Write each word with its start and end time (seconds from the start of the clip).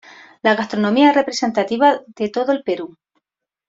La 0.41 0.55
gastronomía 0.55 1.09
es 1.09 1.15
representativa 1.15 2.01
de 2.07 2.29
todo 2.29 2.53
el 2.53 2.63
Perú. 2.63 2.97